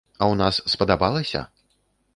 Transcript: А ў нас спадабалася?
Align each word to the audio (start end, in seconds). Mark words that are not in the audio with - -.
А 0.11 0.23
ў 0.31 0.35
нас 0.41 0.55
спадабалася? 0.75 1.47